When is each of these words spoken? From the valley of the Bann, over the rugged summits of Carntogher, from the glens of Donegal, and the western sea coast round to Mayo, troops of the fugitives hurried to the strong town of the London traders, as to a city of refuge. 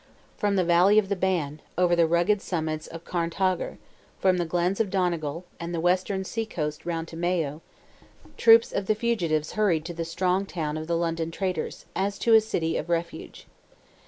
From 0.35 0.55
the 0.55 0.63
valley 0.65 0.97
of 0.97 1.09
the 1.09 1.15
Bann, 1.15 1.61
over 1.77 1.95
the 1.95 2.07
rugged 2.07 2.41
summits 2.41 2.87
of 2.87 3.05
Carntogher, 3.05 3.77
from 4.19 4.39
the 4.39 4.47
glens 4.47 4.79
of 4.79 4.89
Donegal, 4.89 5.45
and 5.59 5.75
the 5.75 5.79
western 5.79 6.23
sea 6.25 6.43
coast 6.47 6.87
round 6.87 7.07
to 7.09 7.15
Mayo, 7.15 7.61
troops 8.35 8.71
of 8.71 8.87
the 8.87 8.95
fugitives 8.95 9.51
hurried 9.51 9.85
to 9.85 9.93
the 9.93 10.03
strong 10.03 10.47
town 10.47 10.75
of 10.75 10.87
the 10.87 10.97
London 10.97 11.29
traders, 11.29 11.85
as 11.95 12.17
to 12.17 12.33
a 12.33 12.41
city 12.41 12.77
of 12.77 12.89
refuge. 12.89 13.45